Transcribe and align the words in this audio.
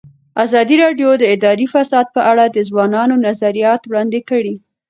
ازادي 0.45 0.75
راډیو 0.83 1.09
د 1.17 1.23
اداري 1.35 1.67
فساد 1.73 2.05
په 2.15 2.21
اړه 2.31 2.45
د 2.47 2.57
ځوانانو 2.69 3.15
نظریات 3.27 3.81
وړاندې 3.85 4.19
کړي. 4.29 4.55